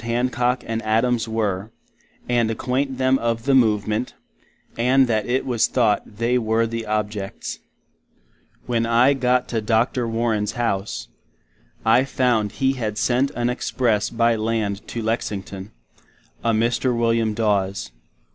Hancock 0.03 0.63
and 0.65 0.81
Adams 0.81 1.27
were, 1.27 1.69
and 2.27 2.49
acquaint 2.49 2.97
them 2.97 3.19
of 3.19 3.45
the 3.45 3.53
Movement, 3.53 4.15
and 4.75 5.05
that 5.05 5.27
it 5.27 5.45
was 5.45 5.67
thought 5.67 6.17
they 6.17 6.39
were 6.39 6.65
the 6.65 6.87
objets. 6.87 7.59
When 8.65 8.87
I 8.87 9.13
got 9.13 9.47
to 9.49 9.61
Dr. 9.61 10.07
Warren's 10.07 10.53
house, 10.53 11.07
I 11.85 12.03
found 12.03 12.53
he 12.53 12.73
had 12.73 12.97
sent 12.97 13.29
an 13.35 13.51
express 13.51 14.09
by 14.09 14.35
land 14.35 14.87
to 14.87 15.03
Lexington—a 15.03 16.49
Mr. 16.51 16.97
Wm. 16.99 17.35
Daws. 17.35 17.91